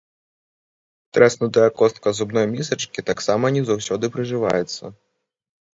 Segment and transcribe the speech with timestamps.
[1.17, 4.83] Трэснутая костка зубной місачкі таксама не заўсёды прыжываецца.